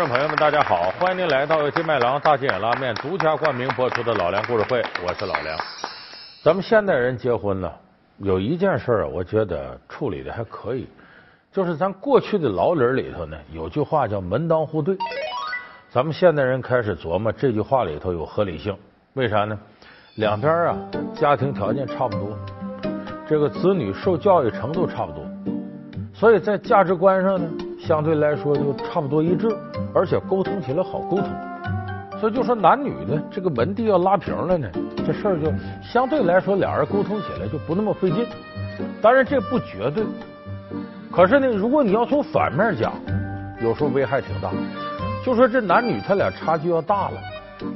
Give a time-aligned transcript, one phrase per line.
[0.00, 0.90] 观众朋友们，大家好！
[0.98, 5.54] 欢迎您来到金麦郎大金眼拉面独家冠名播出的《老梁故事会》，我是老梁。
[6.42, 7.70] 咱们现代人结婚呢，
[8.16, 10.88] 有一件事儿，我觉得处理的还可以，
[11.52, 14.96] 就是咱过去的老理里头呢，有句话叫“门当户对”。
[15.92, 18.74] 咱们现代人开始琢磨这句话里头有合理性，
[19.12, 19.58] 为啥呢？
[20.14, 20.78] 两边啊，
[21.14, 22.38] 家庭条件差不多，
[23.28, 25.26] 这个子女受教育程度差不多，
[26.14, 27.46] 所以在价值观上呢，
[27.90, 29.48] 相对来说就差不多一致。
[29.92, 31.28] 而且沟通起来好沟通，
[32.20, 34.70] 所以就说男女的这个门第要拉平了呢，
[35.04, 38.24] 这事儿就相对来说俩人沟通起来就不那么费劲。
[39.02, 40.04] 当然这不绝对，
[41.10, 42.92] 可是呢，如果你要从反面讲，
[43.60, 44.52] 有时候危害挺大。
[45.26, 47.16] 就说这男女他俩差距要大了，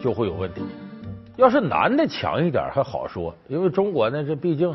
[0.01, 0.63] 就会有问题。
[1.35, 4.73] 要是男的强一点还好说，因为中国呢，这毕竟。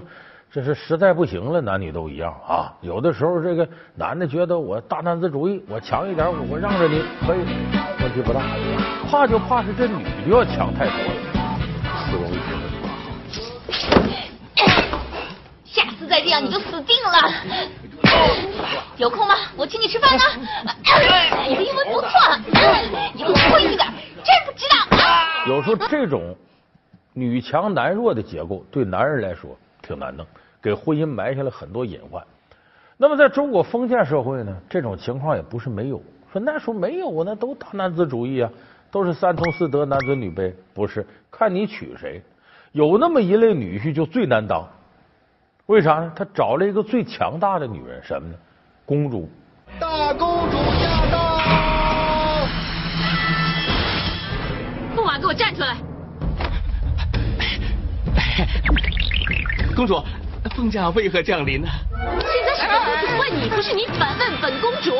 [0.51, 2.73] 这是实在不行了，男女都一样啊。
[2.81, 7.45] 有的时候，这个男的觉得我大男子主义，我强一点，我我让着你可以，
[8.01, 8.41] 问题不大。
[9.07, 11.59] 怕就怕是这女的要强太多了，
[12.09, 12.39] 不容易
[15.65, 17.31] 下次再这样你就死定了。
[18.97, 19.35] 有空吗？
[19.55, 20.23] 我请你吃饭呢。
[21.47, 22.09] 你的英文不错，
[23.15, 23.87] 以后会一点，
[24.23, 24.75] 真不知道。
[25.47, 26.35] 有时候这种
[27.13, 29.55] 女强男弱的结构，对男人来说
[29.89, 30.23] 挺难弄。
[30.61, 32.23] 给婚姻埋下了很多隐患。
[32.95, 35.99] 那么，在中国封建社会呢，这种情况也不是没有。
[36.31, 38.51] 说那时候没有，那都大男子主义啊，
[38.91, 40.53] 都是三从四德，男尊女卑。
[40.75, 42.21] 不是，看你娶谁。
[42.71, 44.67] 有那么一类女婿就最难当，
[45.65, 46.11] 为啥呢？
[46.15, 48.35] 他找了一个最强大的女人，什么呢？
[48.85, 49.27] 公主。
[49.79, 51.39] 大公主驾到！
[54.95, 55.77] 驸马，给我站出来！
[59.79, 60.03] 公主。
[60.57, 61.69] 封驾为何降临呢？
[62.19, 64.91] 现在是本公主问你，不是你反问本公主。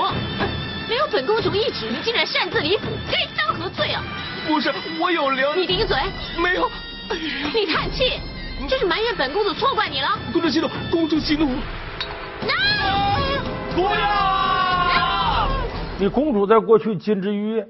[0.88, 4.02] 没有本公主懿旨，你竟然擅自离府，该当何罪啊？
[4.48, 5.46] 不是，我有灵。
[5.58, 5.98] 你顶嘴！
[6.42, 6.70] 没有。
[7.54, 8.22] 你叹气，
[8.70, 10.18] 这是埋怨本公主错怪你了。
[10.32, 11.50] 公主息怒，公主息怒。
[13.76, 15.50] 不要！
[15.98, 17.68] 你公主在过去金枝玉叶，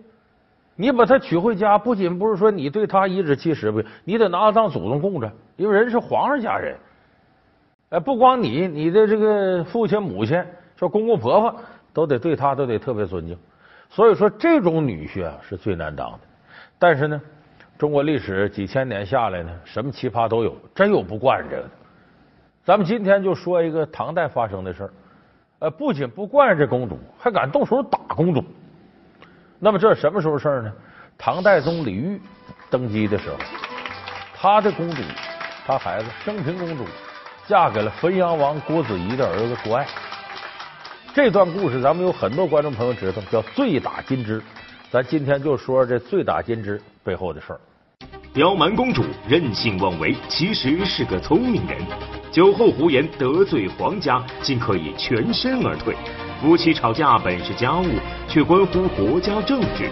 [0.75, 6.77] 你把她娶回家，不仅不是说你对她颐指气使不，你得拿她当祖宗供着，因为人是皇上家人。
[7.89, 10.43] 哎，不光你，你的这个父亲、母亲，
[10.75, 11.55] 说公公婆婆，
[11.91, 13.35] 都得对他都得特别尊敬。
[13.89, 16.19] 所以说，这种女婿啊是最难当的。
[16.77, 17.19] 但是呢，
[17.79, 21.69] 中国历史几千年下来呢，什么奇葩都有，真有不惯这个的。
[22.63, 24.89] 咱们今天就说一个唐代发生的事儿。
[25.57, 28.43] 呃，不仅不惯这公主，还敢动手打公主。
[29.57, 30.71] 那么这什么时候事儿呢？
[31.17, 32.21] 唐代宗李煜
[32.69, 33.35] 登基的时候，
[34.35, 35.01] 他的公主，
[35.65, 36.85] 他孩子升平公主。
[37.49, 39.83] 嫁给了汾阳王郭子仪的儿子郭爱。
[41.15, 44.39] 这段故事咱们有很多观众朋友知道，叫醉打金枝。
[44.91, 47.59] 咱今天就说这醉打金枝背后的事儿。
[48.31, 51.79] 刁蛮公主任性妄为，其实是个聪明人。
[52.31, 55.95] 酒后胡言得罪皇家，竟可以全身而退。
[56.39, 57.87] 夫妻吵架本是家务，
[58.27, 59.89] 却关乎国家政治。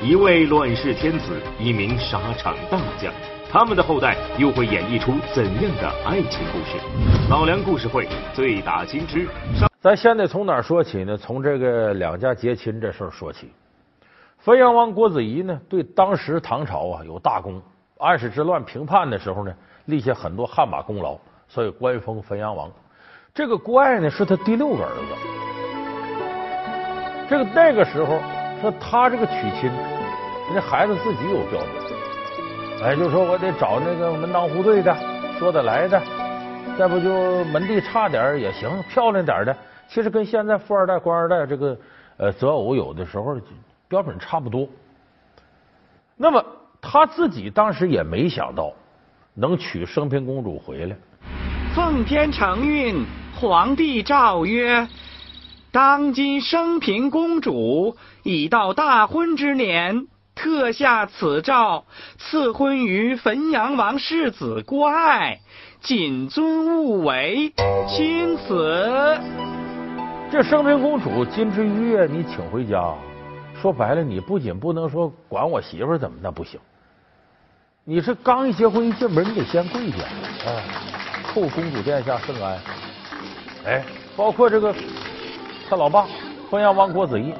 [0.00, 3.12] 一位乱世天子，一名沙场大将。
[3.52, 6.78] 他们的后代又会演绎出怎样的爱情故事？
[7.28, 9.26] 老梁故事会醉打金枝。
[9.80, 11.16] 咱先得从哪儿说起呢？
[11.16, 13.50] 从这个两家结亲这事儿说起。
[14.38, 17.60] 汾阳王郭子仪呢，对当时唐朝啊有大功。
[17.98, 19.52] 安史之乱平叛的时候呢，
[19.86, 21.18] 立下很多汗马功劳，
[21.48, 22.70] 所以官封汾阳王。
[23.34, 25.02] 这个郭爱呢，是他第六个儿子。
[27.28, 28.20] 这个那个时候
[28.60, 31.99] 说他这个娶亲，人家孩子自己有标准。
[32.82, 34.96] 哎，就说我得找那个门当户对的，
[35.38, 36.02] 说得来的，
[36.78, 39.54] 再不就门第差点也行，漂亮点的。
[39.86, 41.78] 其实跟现在富二代、官二代这个
[42.16, 43.38] 呃择偶有的时候
[43.86, 44.66] 标准差不多。
[46.16, 46.42] 那么
[46.80, 48.72] 他自己当时也没想到
[49.34, 50.96] 能娶升平公主回来。
[51.74, 53.04] 奉天承运，
[53.38, 54.88] 皇帝诏曰：
[55.70, 60.06] 当今升平公主已到大婚之年。
[60.34, 61.84] 特下此诏，
[62.18, 65.40] 赐婚于汾阳王世子郭爱，
[65.80, 67.52] 谨遵勿违。
[67.88, 69.18] 钦此。
[70.30, 72.94] 这升平公主金枝玉叶，你请回家，
[73.60, 76.58] 说白了，你不仅不能说管我媳妇怎么那不行，
[77.84, 79.98] 你是刚一结婚一进门，你得先跪下，
[80.46, 80.62] 哎，
[81.34, 82.58] 叩公主殿下圣安。
[83.66, 83.84] 哎，
[84.16, 84.74] 包括这个
[85.68, 86.06] 他老爸
[86.50, 87.34] 汾阳王郭子仪。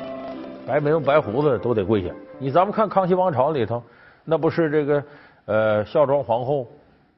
[0.67, 2.11] 白眉毛白胡子都得跪下。
[2.43, 3.83] 你咱们看《康熙王朝》里头，
[4.25, 5.05] 那不是这个
[5.45, 6.67] 呃孝庄皇后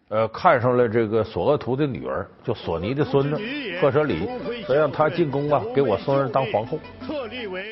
[0.08, 3.40] 呃，看上了这个索额图的女儿，就索尼的孙子
[3.80, 4.28] 赫舍里，
[4.66, 6.76] 说让他进宫啊，给我孙儿当皇后。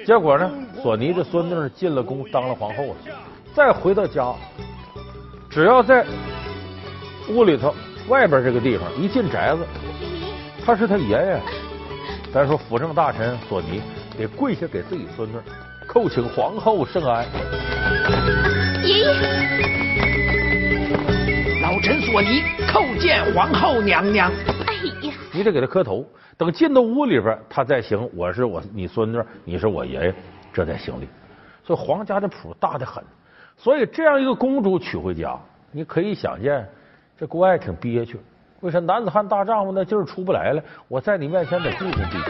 [0.06, 0.49] 结果呢，
[0.81, 2.97] 索尼的孙子进了宫当了皇后了。
[3.52, 4.32] 再回到家，
[5.50, 6.06] 只要在
[7.31, 7.75] 屋里头
[8.08, 9.67] 外边这个地方一进宅子，
[10.64, 11.41] 他是他爷爷。
[12.32, 13.82] 咱说辅政大臣索尼
[14.17, 15.43] 得跪下给自己孙子
[15.92, 17.26] 叩请皇后圣安。
[18.84, 19.06] 爷爷。
[21.60, 24.31] 老臣索尼叩见皇后娘娘。
[24.69, 24.75] 哎
[25.08, 26.06] 呀，你得给他磕头。
[26.37, 30.14] 等进到屋里边，他再行我是我你孙女，你是我爷爷，
[30.52, 31.08] 这才行礼。
[31.64, 33.02] 所以皇家的谱大的很。
[33.56, 35.37] 所以这样一个公主娶回家，
[35.72, 36.64] 你可以想见，
[37.19, 38.16] 这国外挺憋屈。
[38.60, 40.62] 为啥男子汉大丈夫那劲儿出不来了？
[40.87, 42.20] 我在你面前得毕恭毕敬。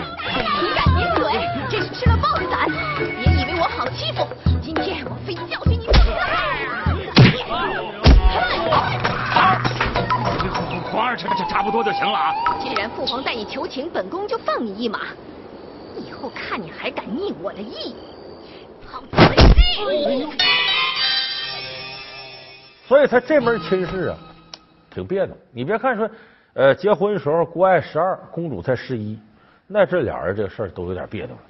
[0.62, 1.30] 你敢顶嘴？
[1.68, 2.66] 这是吃了豹子胆！
[3.76, 4.26] 好欺负，
[4.60, 5.98] 今天我非教训你不可！
[10.90, 12.34] 皇儿，这这差不多就行了啊！
[12.60, 15.00] 既然父皇带你求情，本宫就放你一马。
[15.96, 17.94] 以后看你还敢逆我的意！
[22.86, 24.18] 所以他这门亲事啊，
[24.92, 25.36] 挺别扭。
[25.52, 26.10] 你别看说，
[26.54, 29.16] 呃，结婚的时候郭爱十二，公主才十一，
[29.66, 31.40] 那这俩人这个事儿都有点别扭了。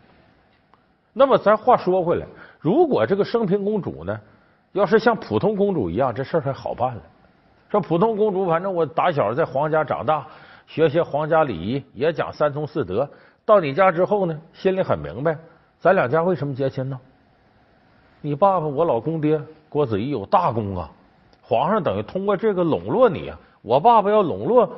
[1.13, 2.27] 那么咱话说回来，
[2.61, 4.19] 如果这个升平公主呢，
[4.73, 7.03] 要是像普通公主一样，这事儿还好办了。
[7.69, 10.27] 说普通公主，反正我打小在皇家长大，
[10.67, 13.09] 学些皇家礼仪，也讲三从四德。
[13.45, 15.37] 到你家之后呢，心里很明白，
[15.79, 16.99] 咱两家为什么结亲呢？
[18.21, 20.91] 你爸爸，我老公爹郭子仪有大功啊。
[21.43, 24.71] 皇上等于通过这个笼络你啊，我爸爸要笼络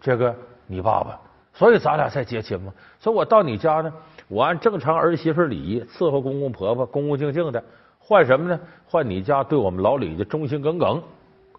[0.00, 0.34] 这个
[0.66, 1.18] 你爸爸，
[1.54, 2.72] 所以咱俩才结亲嘛。
[2.98, 3.90] 所以我到你家呢，
[4.28, 7.62] 我按正常儿媳妇礼仪伺候公公婆婆，恭恭敬敬的，
[7.98, 8.60] 换什么呢？
[8.86, 11.02] 换你家对我们老李家忠心耿耿，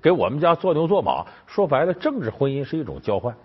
[0.02, 1.26] 给我们家做牛做马。
[1.48, 3.36] 说白了，政治婚姻是一种交换。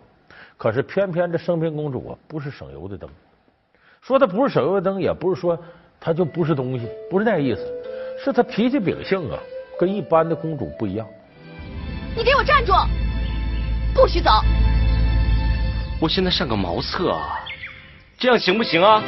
[0.56, 3.08] 可是偏偏这升平公主啊，不是省油的灯。
[4.00, 5.58] 说她不是省油的灯，也不是说
[5.98, 7.66] 她就不是东西，不是那意思，
[8.22, 9.38] 是她脾气秉性啊。
[9.76, 11.04] 跟一般的公主不一样。
[12.16, 12.72] 你给我站住！
[13.92, 14.30] 不许走！
[16.00, 17.18] 我现在上个茅厕，
[18.24, 19.02] 这样行不行啊？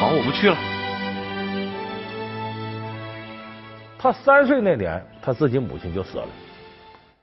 [0.00, 0.56] 好，我不去了。
[3.96, 6.26] 他三岁那年，他自己母亲就死了。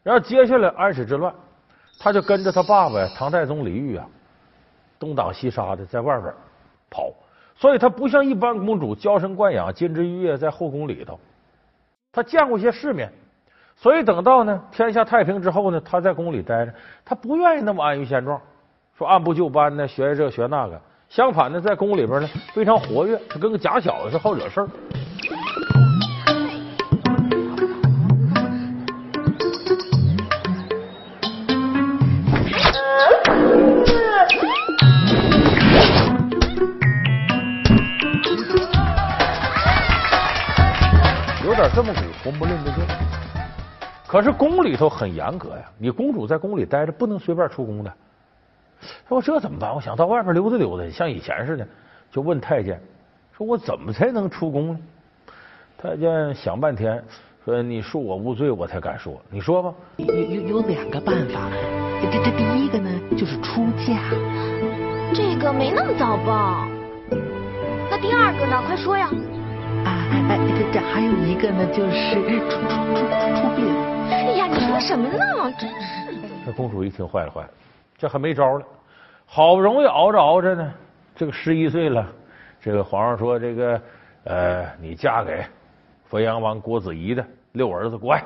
[0.01, 1.35] 然后接下来安史之乱，
[1.99, 4.07] 他就跟着他爸爸唐太宗李煜啊，
[4.97, 6.33] 东挡西杀的在外边
[6.89, 7.11] 跑。
[7.57, 11.19] 所以他不像一般公主娇生惯养、金枝玉叶在后宫里头，
[12.13, 13.11] 他见过些世面。
[13.75, 16.73] 所以等到呢天下太平之后呢，他在宫里待着，
[17.03, 18.41] 他不愿意那么安于现状，
[19.00, 20.78] 说按部就班的学这学那个。
[21.07, 24.68] 相反呢，在宫里边呢非常活跃，她跟个假小子似，好惹事儿。
[41.75, 42.84] 这么股红不吝的劲，
[44.06, 45.63] 可是宫里头很严格呀。
[45.78, 47.94] 你公主在宫里待着，不能随便出宫的。
[49.07, 49.73] 说我这怎么办？
[49.73, 51.67] 我想到外边溜达溜达，像以前似的，
[52.11, 52.79] 就问太监
[53.35, 54.79] ：“说我怎么才能出宫呢？”
[55.77, 57.03] 太监想半天，
[57.45, 59.19] 说：“你恕我无罪，我才敢说。
[59.29, 61.50] 你说吧。”有有有两个办法，
[62.01, 64.00] 这这第一个呢，就是出嫁。
[65.13, 66.67] 这个没那么早吧？
[67.89, 68.62] 那第二个呢？
[68.67, 69.09] 快说呀！
[69.83, 72.59] 啊哎，这这还有一个呢，就是出出
[72.95, 73.01] 出
[73.36, 73.65] 出殡。
[74.12, 75.51] 哎呀，你说什么呢？
[75.57, 76.27] 真是的。
[76.45, 77.50] 这公主一听坏了坏了，
[78.00, 78.65] 这还没招了。
[79.27, 80.74] 好不容易熬着熬着呢，
[81.15, 82.03] 这个十一岁了，
[82.60, 83.82] 这个皇上说这个
[84.24, 85.46] 呃，你嫁给
[86.10, 88.24] 汾阳王郭子仪的六儿子乖，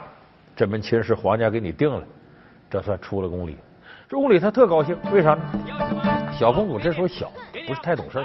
[0.55, 2.03] 这门亲事皇家给你定了，
[2.69, 3.57] 这算出了宫里。
[4.07, 5.41] 这宫里他特高兴，为啥呢？
[6.39, 7.29] 小公主这时候小，
[7.67, 8.23] 不是太懂事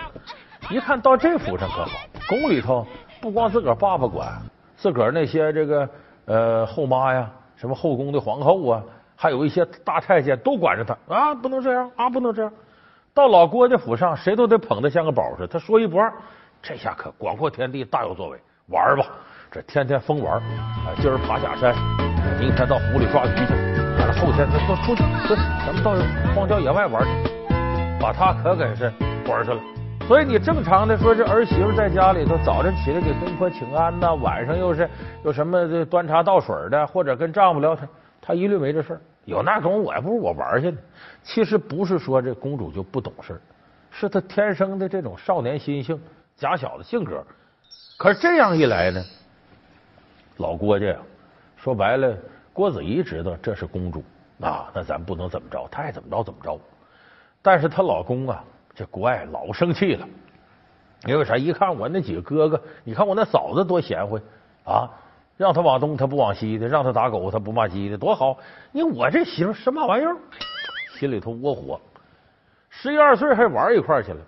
[0.70, 1.88] 一看到这府上可好，
[2.28, 2.86] 宫里头。
[3.20, 4.40] 不光自个儿爸爸管，
[4.76, 5.88] 自个儿那些这个
[6.26, 8.84] 呃后妈呀，什么后宫的皇后啊，
[9.20, 12.52] 还有一些大太监都管着他啊，不能这样啊，不能这样。
[13.12, 15.46] 到老郭家府上，谁都得捧他像个宝似的。
[15.48, 16.12] 他说一不二，
[16.62, 18.38] 这下可广阔天地，大有作为。
[18.68, 19.04] 玩吧，
[19.50, 21.74] 这天天疯玩，啊今儿爬假山，
[22.38, 23.54] 明天到湖里抓鱼去，
[23.98, 25.02] 完了后天他都出去，
[25.66, 25.96] 咱们到
[26.32, 27.10] 荒郊野外玩去，
[28.00, 28.84] 把他可给是
[29.26, 29.60] 玩去了。
[30.06, 34.88] 所以你正常的说，这儿媳妇在家里头，早晨起来给公婆请安呐，晚上又是
[35.24, 37.88] 有什么端茶倒水的，或者跟丈夫聊天，
[38.20, 39.00] 她一律没这事儿。
[39.24, 40.78] 有那种我还不如我玩去呢。
[41.22, 43.40] 其实不是说这公主就不懂事
[43.90, 46.00] 是她天生的这种少年心性、
[46.36, 47.22] 假小子性格。
[47.98, 49.04] 可是这样一来呢，
[50.36, 50.96] 老郭家呀，
[51.56, 52.16] 说白了，
[52.52, 54.02] 郭子仪知道这是公主
[54.40, 56.58] 啊，那咱不能怎么着，她爱怎么着怎么着。
[57.42, 58.44] 但是她老公啊，
[58.74, 60.08] 这国爱老生气了，
[61.06, 61.36] 因为啥？
[61.36, 64.20] 一看我那几个哥哥，你看我那嫂子多贤惠
[64.64, 64.88] 啊，
[65.38, 68.36] 让他往东他不往西的，让他打狗他不骂鸡的，多好！
[68.72, 70.16] 你我这媳妇什么玩意儿？
[70.98, 71.80] 心里头窝火。
[72.68, 74.20] 十一二岁还玩一块去了，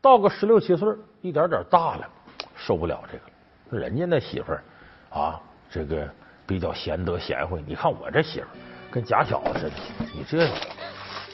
[0.00, 0.88] 到个十六七岁，
[1.20, 2.08] 一点点大了，
[2.56, 3.78] 受不了这个。
[3.78, 4.62] 人家那媳妇儿
[5.10, 6.08] 啊，这个
[6.46, 8.46] 比较贤德贤惠，你看我这媳妇
[8.90, 9.74] 跟假小子似的，
[10.14, 10.48] 你这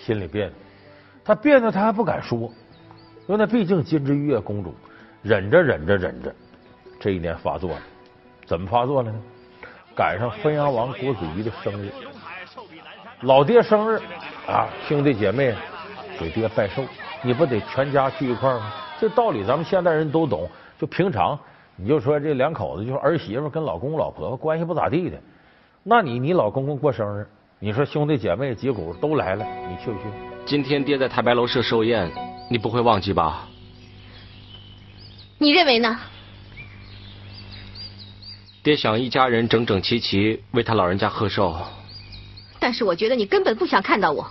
[0.03, 0.55] 心里别扭。
[1.25, 2.53] 他别扭，他还不敢说，
[3.29, 4.75] 因为那毕竟金枝玉叶公主，
[5.23, 6.35] 忍着忍着忍着，
[6.99, 7.81] 这一年发作了。
[8.51, 9.19] 怎么发作了呢？
[9.95, 11.93] 赶上汾阳王郭子仪的生日，
[13.21, 14.01] 老爹生日
[14.49, 15.55] 啊，兄弟姐妹。
[16.19, 16.83] 给爹拜寿，
[17.23, 18.73] 你不得全家聚一块吗？
[19.01, 20.51] 这道理咱们现代人都懂。
[20.81, 21.39] 就平常，
[21.77, 25.17] 你就说这两口子，就是儿媳妇跟老公老婆关系不咋地的，
[25.85, 27.25] 那你你老公公过生日，
[27.61, 30.09] 你说兄弟姐妹几股都来了，你去不去？
[30.45, 32.11] 今天爹在太白楼设寿宴，
[32.51, 33.47] 你不会忘记吧？
[35.39, 35.97] 你认为呢？
[38.63, 41.57] 爹想一家人整整齐齐为他老人家贺寿。
[42.59, 44.31] 但是我觉得你根本不想看到我。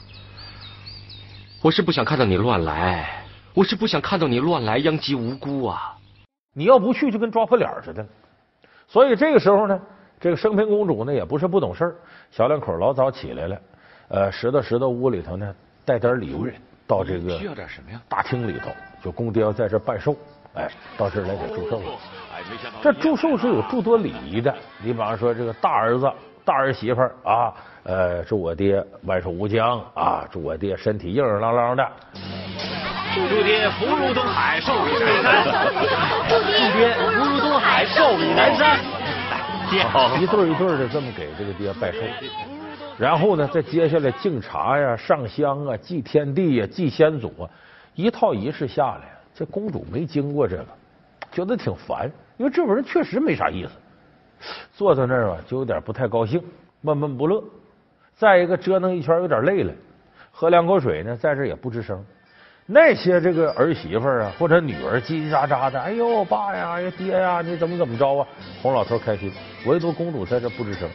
[1.64, 3.24] 我是不想看到你乱来，
[3.56, 5.98] 我是不想看到你乱来殃及无辜啊！
[6.54, 8.06] 你要不去，就跟抓破脸似的。
[8.88, 9.82] 所以这个时候呢，
[10.20, 11.96] 这个升平公主呢也不是不懂事儿，
[12.30, 13.62] 小两口老早起来了，
[14.10, 16.48] 呃，拾掇拾掇屋里头呢，带点礼物
[16.86, 18.00] 到这个需要点什么呀？
[18.08, 18.70] 大厅里头，
[19.04, 20.16] 就公爹要在这拜寿，
[20.56, 21.82] 哎，到这儿来给祝寿。
[22.82, 24.54] 这祝寿是有诸多礼仪的，
[24.84, 26.12] 你比方说这个大儿子。
[26.46, 27.54] 大儿媳妇啊，
[27.84, 31.88] 呃，祝我爹万寿无疆啊，祝我爹身体硬硬朗朗的。
[33.14, 35.68] 祝爹福如东海，寿比南山。
[36.28, 38.80] 祝爹福如东海，寿比南山。
[39.70, 39.86] 爹，
[40.20, 42.00] 一对一对的这么给这个爹拜寿，
[42.98, 47.46] 然后呢，再接下来敬茶呀、上香啊、祭天地呀、祭先祖啊，
[47.94, 50.66] 一套仪式下来，这公主没经过这个，
[51.32, 53.72] 觉得挺烦，因为这玩意儿确实没啥意思。
[54.76, 56.44] 坐在那儿吧，就有点不太高兴，
[56.82, 57.42] 闷闷不乐。
[58.18, 59.74] 再一个，折腾一圈有点累了，
[60.30, 62.06] 喝两口水呢，在这也不吱声。
[62.66, 68.28] 那些这个儿媳妇啊，或者女儿叽叽喳喳的，哎呦，爸呀，哎呀，爹呀，你怎么怎么着啊？
[68.62, 69.32] 哄老头开心，
[69.66, 70.90] 唯独公主在这不吱声。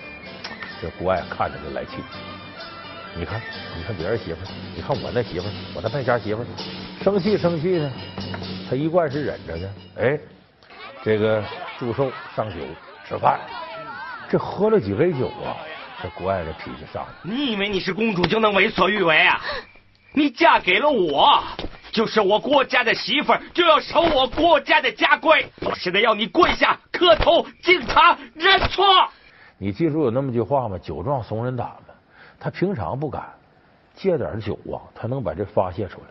[0.83, 2.03] 这国爱看着就来气。
[3.17, 3.41] 你看，
[3.77, 4.41] 你看别人媳妇，
[4.75, 6.45] 你看我那媳妇，我那败家媳妇，
[7.03, 7.93] 生气生气呢，
[8.69, 9.71] 他一贯是忍着的。
[9.99, 10.19] 哎，
[11.03, 11.43] 这个
[11.79, 12.57] 祝寿上酒。
[13.07, 13.39] 吃饭，
[14.31, 15.55] 这喝了几杯酒啊，
[16.03, 17.17] 这国爱的脾气上来了。
[17.23, 19.39] 你以为你是公主就能为所欲为啊？
[20.15, 21.45] 你嫁给了我，
[21.93, 25.47] 就是我郭家的媳妇，就要守我郭家的家规。
[25.61, 28.87] 我现在要你跪下磕头敬茶认错。
[29.59, 30.79] 你记住有那么句话吗？
[30.79, 31.84] 酒壮怂人胆嘛。
[32.45, 33.25] 他平常不敢
[33.95, 36.09] 借点酒啊，他能把这发泄出来。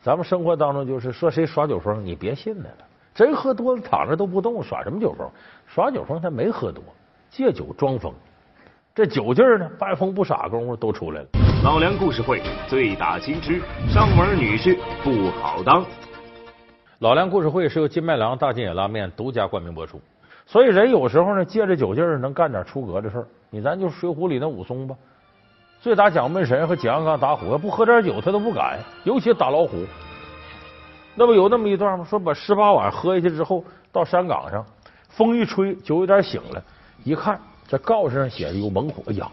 [0.00, 2.76] 咱们生活当中就是说谁耍酒疯，你别信他了。
[3.14, 5.30] 真喝多了躺着都不动，耍什么酒疯？
[5.66, 6.82] 耍酒疯他没喝多，
[7.28, 8.10] 借酒装疯。
[8.94, 11.28] 这酒劲儿呢，半疯不傻功夫都出来了。
[11.62, 15.84] 老梁故事会醉打金枝，上门女婿不好当。
[17.00, 20.00] 老梁故事会是由金麦郎大金野拉面独家冠名播出。
[20.46, 23.26] 所以人有时候呢，借着酒劲儿能干点出格的事儿。
[23.50, 24.96] 你咱就水浒里那武松吧，
[25.84, 29.84] 最打蒋门神和蒋阳刚打虎，要不喝点酒他都不敢，尤其打老虎。
[31.14, 32.06] 那不有那么一段吗？
[32.08, 33.62] 说把十八碗喝下去之后，
[33.92, 34.64] 到山岗上，
[35.10, 36.64] 风一吹，酒有点醒了。
[37.04, 37.38] 一看
[37.68, 39.30] 这告示上写着有猛虎，哎呀，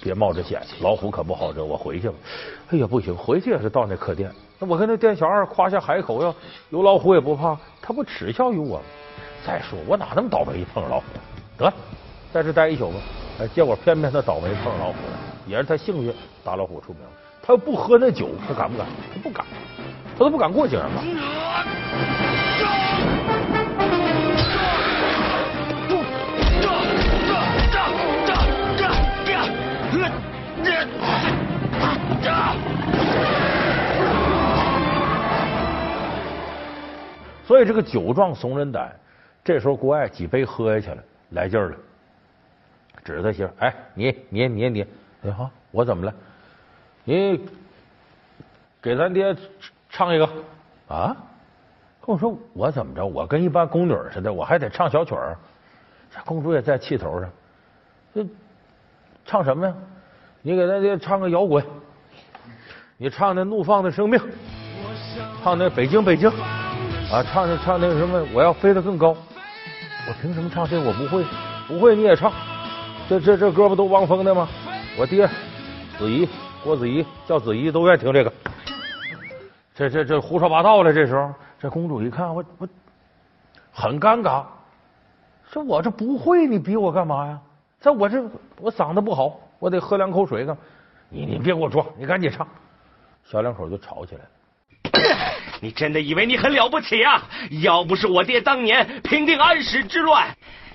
[0.00, 1.62] 别冒这险，老虎可不好惹。
[1.62, 2.14] 我回去吧。
[2.70, 4.32] 哎呀，不行，回去也是到那客店。
[4.58, 6.34] 那我跟那店小二夸下海口，要
[6.70, 8.84] 有老虎也不怕，他不耻笑于我吗？
[9.46, 11.04] 再说我哪那么倒霉碰老虎？
[11.58, 11.70] 得
[12.32, 12.96] 在这待一宿吧。
[13.38, 17.02] 哎，结果偏偏他倒霉碰上老虎了，也是他幸运，打老虎出名。
[17.42, 18.86] 他要不喝那酒，他敢不敢？
[19.14, 19.44] 他不敢。
[20.18, 20.90] 他都不敢过去了。
[37.46, 38.90] 所以这个酒壮怂人胆，
[39.44, 41.76] 这时候国外几杯喝下去了，来劲儿了，
[43.06, 44.86] 指着他媳妇哎，你你你你，
[45.22, 46.12] 你好，我怎么了？
[47.04, 47.40] 你
[48.82, 49.34] 给咱爹。
[49.88, 50.28] 唱一个
[50.88, 51.16] 啊！
[52.04, 53.06] 跟我说我怎么着？
[53.06, 55.34] 我跟一般宫女似的，我还得唱小曲儿。
[56.10, 57.30] 这公主也在气头上，
[58.14, 58.26] 这
[59.24, 59.74] 唱什么呀？
[60.42, 61.64] 你给咱爹唱个摇滚，
[62.98, 64.20] 你唱那《怒放的生命》，
[65.42, 66.28] 唱那《北京北京》
[67.10, 68.22] 啊，唱那唱那个什么？
[68.34, 69.16] 我要飞得更高。
[70.08, 70.78] 我凭什么唱这？
[70.78, 71.24] 我不会，
[71.66, 72.30] 不会你也唱。
[73.08, 74.48] 这这这歌不都汪峰的吗？
[74.98, 75.28] 我爹
[75.96, 76.28] 子怡，
[76.64, 78.32] 郭子怡叫子怡都愿意听这个。
[79.76, 80.92] 这这这胡说八道了。
[80.92, 82.68] 这时候，这公主一看，我我
[83.72, 84.42] 很尴尬，
[85.52, 87.38] 说我这不会，你逼我干嘛呀？
[87.80, 88.20] 这我这
[88.58, 90.56] 我嗓子不好，我得喝两口水干。
[91.08, 92.46] 你你别给我装，你赶紧唱。
[93.24, 94.28] 小两口就吵起来了。
[95.60, 97.22] 你真的以为你很了不起啊？
[97.62, 100.26] 要不是我爹当年平定安史之乱，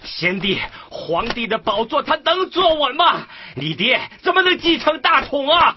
[0.04, 3.26] 先帝皇帝的宝座他能坐稳吗？
[3.56, 5.76] 你爹怎么能继承大统啊？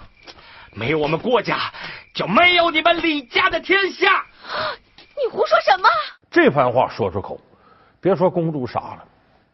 [0.72, 1.72] 没有我们郭家，
[2.14, 4.24] 就没有你们李家的天下。
[5.16, 5.88] 你胡说什么？
[6.30, 7.40] 这番话说出口，
[8.00, 9.04] 别说公主傻了，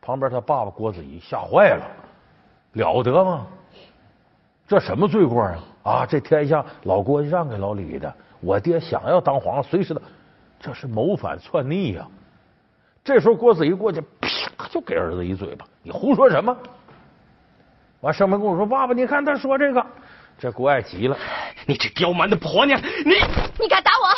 [0.01, 1.85] 旁边他爸爸郭子仪吓坏了，
[2.73, 3.47] 了得吗？
[4.67, 5.59] 这什么罪过啊？
[5.83, 8.15] 啊，这天下老郭让给老李的。
[8.41, 10.01] 我爹想要当皇上，随时的，
[10.59, 12.07] 这是谋反篡逆呀！
[13.05, 14.03] 这时候郭子仪过去，
[14.57, 16.57] 啪就给儿子一嘴巴：“你胡说什么？”
[18.01, 19.85] 完，生平公主说：“爸爸，你看他说这个。”
[20.39, 21.17] 这郭爱急了
[21.67, 23.15] ：“你这刁蛮的婆娘，你
[23.59, 24.09] 你敢打我？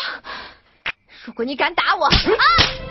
[1.25, 2.13] 如果你敢打我，啊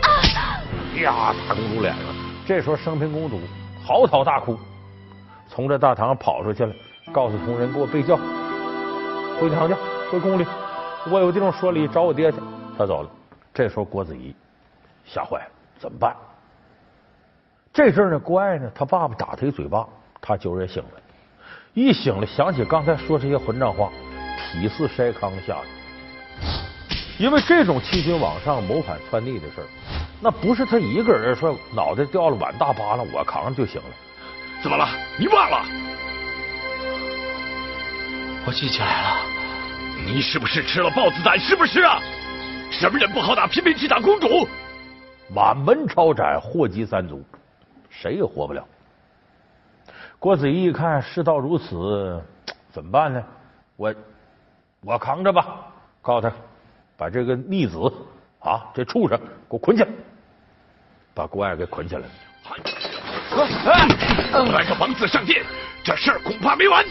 [0.02, 0.60] 啊！
[1.00, 2.04] 呀，打公主脸上。
[2.46, 3.40] 这时候，生平公主
[3.82, 4.58] 嚎啕大哭，
[5.48, 6.74] 从这大堂跑出去了，
[7.10, 8.18] 告诉同仁：“给我备轿，
[9.40, 9.74] 回堂去，
[10.10, 10.46] 回宫里。”
[11.10, 12.38] 我有地方说理，找我爹去。
[12.76, 13.10] 他走了。
[13.54, 14.34] 这时候郭子仪
[15.04, 15.48] 吓坏了，
[15.78, 16.14] 怎么办？
[17.72, 19.86] 这阵呢，郭艾呢，他爸爸打他一嘴巴，
[20.20, 21.00] 他今也醒了。
[21.72, 23.90] 一醒了，想起刚才说这些混账话，
[24.52, 25.68] 体似筛糠下去。
[27.18, 29.66] 因为这种欺君罔上、谋反篡逆的事儿，
[30.20, 33.88] 那不是他一个人说脑袋掉了碗大疤了，我扛上就行了。
[34.62, 34.86] 怎么了？
[35.18, 35.64] 你忘了？
[38.44, 39.16] 我记起来了。
[40.04, 41.38] 你是不是吃了豹子胆？
[41.38, 41.98] 是不是啊？
[42.70, 44.46] 什么人不好打，偏偏去打公主？
[45.34, 47.24] 满门抄斩，祸及三族，
[47.92, 48.66] 谁也活不了。
[50.18, 52.20] 郭子仪一看事到如此，
[52.70, 53.22] 怎么办呢？
[53.76, 53.94] 我
[54.80, 55.66] 我扛着吧，
[56.00, 56.34] 告诉他
[56.96, 57.78] 把这个逆子
[58.40, 59.88] 啊，这畜生给我捆起来，
[61.12, 62.08] 把郭爱给捆起来了。
[64.52, 65.44] 来个王子上殿，
[65.84, 66.84] 这事儿恐怕没完。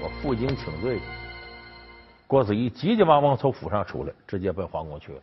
[0.00, 1.00] 我负荆请罪。
[2.26, 5.20] 郭子仪急急忙忙从府上出来，直接奔皇宫去了。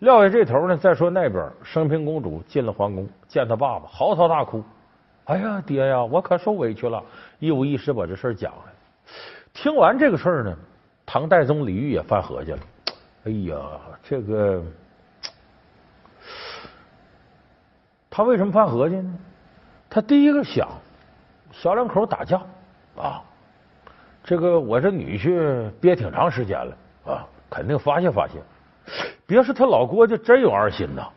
[0.00, 4.62] 撂下这头呢，再说那边，升平公主进了皇宫，见他爸爸，嚎啕大哭
[5.24, 7.02] ：“哎呀，爹呀，我可受委屈了！”
[7.38, 8.64] 一五一十把这事讲了。
[9.52, 10.56] 听完这个事儿呢，
[11.06, 12.58] 唐代宗李煜也犯合计了
[13.24, 13.56] ：“哎呀，
[14.02, 14.62] 这个
[18.10, 19.18] 他为什么犯合计呢？
[19.88, 20.68] 他第一个想，
[21.52, 22.42] 小两口打架
[22.96, 23.22] 啊。”
[24.24, 26.76] 这个我这女婿憋挺长时间了
[27.06, 28.42] 啊，肯定发泄发泄。
[29.26, 31.08] 别说他老郭就真有二心呐，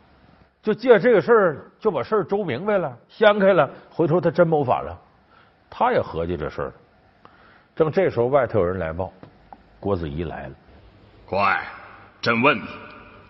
[0.62, 4.98] 就借这个事儿就把事儿周明白了、掀开了，回头他真谋反了。
[5.70, 6.72] 他也合计这事儿。
[7.76, 9.12] 正这时候，外头有人来报，
[9.78, 10.54] 郭子仪来了。
[11.26, 11.60] 乖，
[12.22, 12.56] 朕问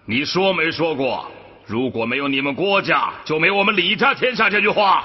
[0.07, 1.27] 你，你说没说过，
[1.67, 5.05] 如果没有你们郭家，就没我们李家天下这句话？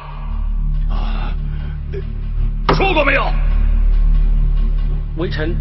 [0.90, 1.34] 啊，
[2.76, 3.26] 说过没有？
[5.18, 5.56] 微臣，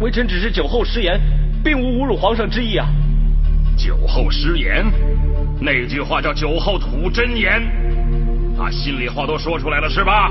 [0.00, 1.20] 微臣只是酒后失言，
[1.64, 2.86] 并无侮辱皇上之意啊！
[3.80, 4.84] 酒后失言，
[5.58, 7.62] 那句话叫酒后吐真言，
[8.58, 10.30] 把心里话都说出来了是吧？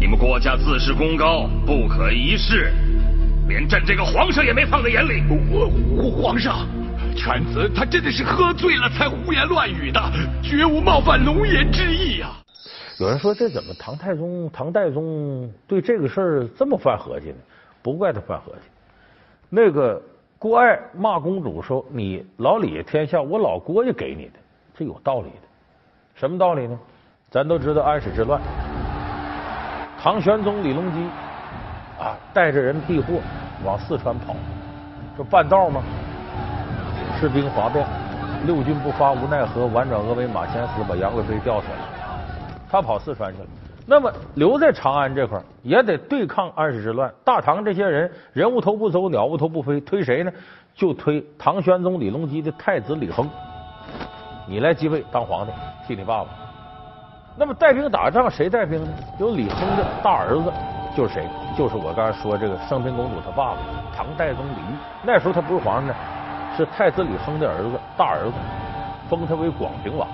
[0.00, 2.72] 你们国家自视功高，不可一世，
[3.46, 5.22] 连朕这个皇上也没放在眼里。
[5.48, 6.66] 我皇上，
[7.14, 10.00] 犬子他真的是喝醉了才胡言乱语的，
[10.42, 12.36] 绝无冒犯龙颜之意啊！
[12.98, 17.36] 有人说这怎么唐太宗、唐代宗对这个事儿这么犯合计呢？
[17.80, 18.62] 不怪他犯合计。
[19.48, 20.02] 那个
[20.40, 24.32] 郭爱骂公主说：“你老李天下，我老郭家给你的，
[24.74, 25.46] 这有道理的。
[26.14, 26.78] 什么道理呢？
[27.30, 28.40] 咱都知道安史之乱，
[30.00, 31.04] 唐玄宗李隆基
[32.02, 33.20] 啊带着人避祸
[33.66, 34.34] 往四川跑，
[35.14, 35.82] 这半道嘛，
[37.20, 37.86] 士兵哗变，
[38.46, 41.88] 六军不发无奈何，宛转蛾为马前死，把杨贵妃吊死了。”
[42.72, 43.48] 他跑四川去了，
[43.86, 47.12] 那么留在长安这块也得对抗安史之乱。
[47.24, 50.32] 大唐这些人人无头不走，鸟无头不飞，推谁呢？
[50.74, 53.28] 就推唐玄宗李隆基的太子李亨，
[54.46, 55.52] 你来继位当皇帝，
[55.86, 56.30] 替你爸爸。
[57.36, 58.88] 那么带兵打仗谁带兵呢？
[59.18, 60.52] 有李亨的大儿子，
[60.96, 61.26] 就是谁？
[61.58, 63.58] 就是我刚才说这个升平公主她爸爸
[63.96, 64.78] 唐代宗李煜。
[65.02, 65.94] 那时候他不是皇上呢，
[66.56, 68.32] 是太子李亨的儿子，大儿子，
[69.08, 70.06] 封他为广平王。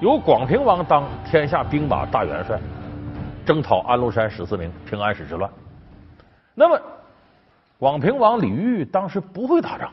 [0.00, 2.58] 由广平王当天下兵马大元帅，
[3.44, 5.50] 征讨安禄山十四名，平安史之乱。
[6.54, 6.80] 那么，
[7.78, 9.90] 广平王李煜当时不会打仗，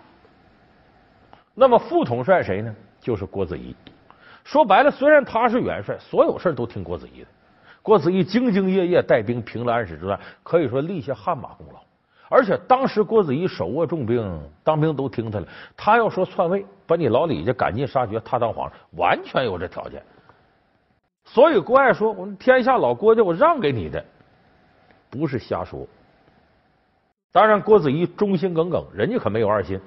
[1.53, 2.75] 那么副统帅谁呢？
[2.99, 3.75] 就是郭子仪。
[4.43, 7.27] 说白了，虽然他是元帅，所有事都听郭子仪的。
[7.81, 11.79] 郭子仪兢兢业业带兵平了安史之乱，可以说立下汗马功劳。
[12.29, 15.47] 而且当时郭子仪手握重兵，当兵都听他的。
[15.77, 20.03] 他要说篡位，把你老李家赶尽杀绝，他当皇上，完全有这条件。
[21.29, 24.03] 所以郭爱说：“我们天下老郭家，我让给你的，
[25.09, 25.85] 不是瞎说。”
[27.31, 29.79] 当然，郭子仪忠心耿耿，人家可没有二心。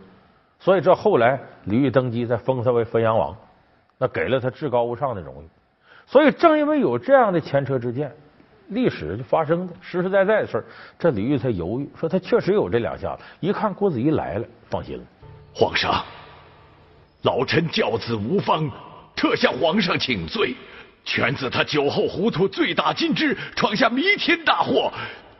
[0.58, 3.34] 所以这后来李煜登基，再封他为汾阳王，
[3.98, 5.48] 那给了他至高无上的荣誉。
[6.06, 8.12] 所以正因为有这样的前车之鉴。
[8.68, 10.64] 历史就发生的实实在在的事儿，
[10.96, 13.22] 这李煜才犹豫，说他确实有这两下子。
[13.40, 15.02] 一看郭子仪来了，放心了。
[15.52, 16.04] 皇上，
[17.22, 18.70] 老臣教子无方，
[19.16, 20.54] 特向皇上请罪。
[21.04, 24.92] 犬子他酒后糊涂，醉打金枝，闯下弥天大祸，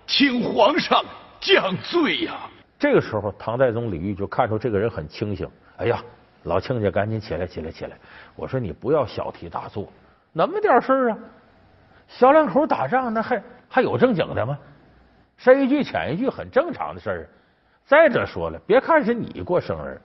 [0.06, 1.04] 请皇上
[1.40, 2.48] 降罪呀！
[2.78, 5.48] 这个时候，唐太宗李煜就看出这个人很清醒。
[5.76, 6.02] 哎呀，
[6.44, 7.96] 老亲家，赶紧起来，起来，起来！
[8.34, 9.92] 我说你不要小题大做，
[10.32, 11.18] 那么点事儿啊。
[12.08, 14.58] 小两口打仗，那还还有正经的吗？
[15.36, 17.28] 深一句浅一句，很正常的事儿。
[17.84, 20.00] 再者说了，别看是你过生日，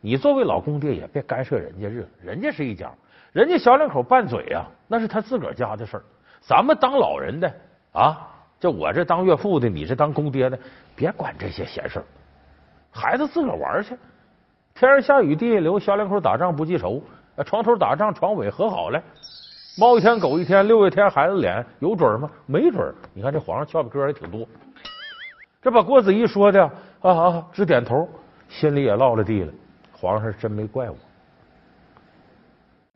[0.00, 2.92] 你作为老公爹也别干涉人家日子，人家是一家，
[3.32, 6.02] 人家小两口拌嘴啊，那是他自个儿家的事儿。
[6.40, 7.52] 咱们当老人的
[7.92, 10.58] 啊，就我这当岳父的，你这当公爹的，
[10.96, 12.04] 别管这些闲事儿。
[12.90, 13.96] 孩子自个儿玩去，
[14.74, 17.00] 天上下雨地下流，小两口打仗不记仇，
[17.46, 19.00] 床头打仗床尾和好了。
[19.78, 22.28] 猫一天狗一天，六月天孩子脸有准吗？
[22.46, 22.92] 没准。
[23.14, 24.44] 你看这皇上俏皮歌也挺多。
[25.62, 26.64] 这把郭子仪说的
[27.00, 28.08] 啊啊直点头，
[28.48, 29.52] 心里也落了地了。
[29.92, 30.96] 皇上真没怪我。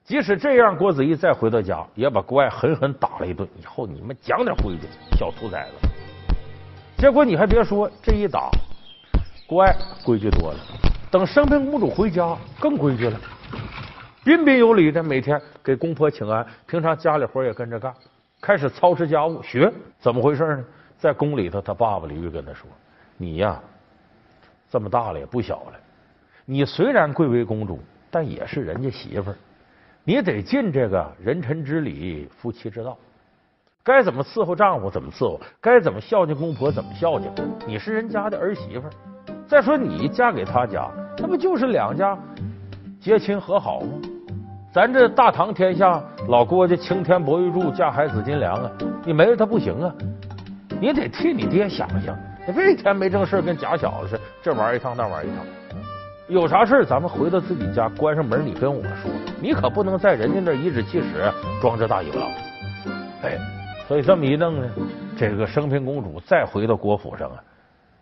[0.04, 3.48] 即使这样，郭子仪再回到家，也把郭爱狠狠打了一顿。
[3.58, 4.86] 以后你们讲点规矩，
[5.18, 5.88] 小兔崽子。
[6.98, 8.50] 结果你还别说，这一打，
[9.46, 10.58] 郭爱规矩多了。
[11.10, 13.18] 等升平公主回家，更规矩了。
[14.24, 17.94] 彬彬有礼的，每天给公婆请安，平常家里活也跟着干，
[18.42, 19.72] 开始操持家务学。
[19.98, 20.64] 怎么回事呢？
[20.98, 22.68] 在宫里头，他爸爸李煜跟他说
[23.16, 23.58] ：“你呀，
[24.70, 25.72] 这么大了也不小了，
[26.44, 29.36] 你虽然贵为公主，但也是人家媳妇儿，
[30.06, 32.94] 你得尽这个人臣之礼、夫妻之道，
[33.82, 37.32] 该怎么伺候丈夫怎么伺候，该怎么孝敬公婆怎么孝敬。
[37.66, 38.86] 你是人家的儿媳妇，
[39.46, 42.18] 再说你嫁给他家，那不就是两家
[43.00, 43.88] 结亲和好吗？”
[44.74, 48.70] 咱这大唐天下，老郭家青天博玉柱，架海紫金梁啊！
[49.04, 49.94] 你没了他不行啊！
[50.80, 52.14] 你得替你爹想想，
[52.46, 55.46] 你别一天没正事跟假小子似的，这玩一趟那玩一趟。
[56.28, 59.10] 有啥事咱们回到自己家，关上门，你跟我说，
[59.40, 62.30] 你可不能在人家那颐指气使，装着大尾巴狼。
[63.22, 63.38] 哎，
[63.86, 64.70] 所以这么一弄呢，
[65.16, 67.36] 这个升平公主再回到国府上啊，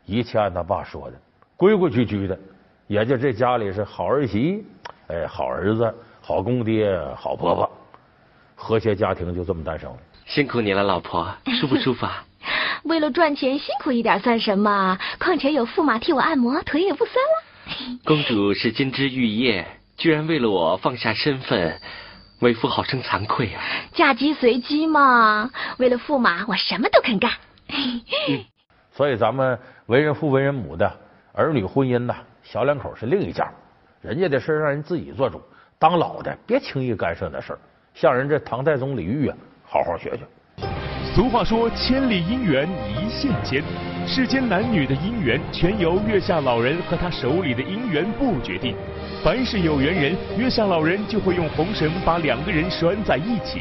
[0.07, 1.17] 一切按他爸说的，
[1.57, 2.39] 规规矩矩的，
[2.87, 4.65] 也就这家里是好儿媳，
[5.09, 5.95] 哎，好儿子。
[6.25, 7.69] 好公爹，好婆婆，
[8.55, 9.99] 和谐家庭就这么诞生了。
[10.25, 11.27] 辛苦你了，老婆，
[11.61, 12.07] 舒不舒服？
[12.07, 12.25] 啊？
[12.85, 14.97] 为了赚钱，辛苦一点算什么？
[15.19, 17.42] 况且有驸马替我按摩，腿也不酸了。
[18.05, 21.81] 公主是金枝玉叶，居然为了我放下身份，
[22.41, 23.63] 为父好生惭愧啊！
[23.93, 27.31] 嫁鸡随鸡嘛，为了驸马，我什么都肯干。
[28.93, 31.01] 所以咱们为人父为人母的
[31.33, 33.51] 儿女婚姻呐，小两口是另一家，
[34.01, 35.41] 人家的事让人自己做主。
[35.79, 37.59] 当老的别轻易干涉那事儿，
[37.95, 40.21] 像人这唐太宗李煜啊，好好学学。
[41.15, 43.63] 俗话说，千里姻缘一线牵，
[44.07, 48.75] 世间男女的姻缘全由月下老人和他手里的姻缘簿决定。
[49.23, 53.61] 凡是有缘人，月下老人就会用红绳把两个人拴在一起。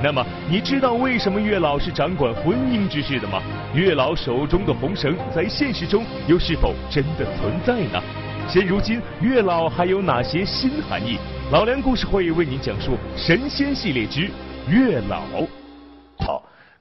[0.00, 3.42] 那么，你知道为什么月老是掌管婚姻之事的吗？
[3.74, 8.00] 月老手中的红绳在现实中又是否真的存在呢？
[8.48, 11.18] 现如今，月老还有哪些新含义？
[11.50, 14.30] 老梁故事会为您讲述神仙系列之
[14.68, 15.18] 月老。